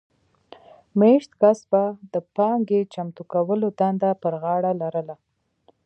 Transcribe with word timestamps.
مېشت 0.99 1.31
کس 1.41 1.59
به 1.71 1.83
د 2.13 2.15
پانګې 2.35 2.81
چمتو 2.93 3.23
کولو 3.33 3.67
دنده 3.79 4.11
پر 4.21 4.33
غاړه 4.41 4.71
لرله 4.81 5.15